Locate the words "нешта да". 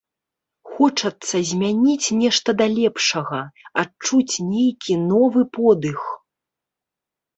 2.23-2.67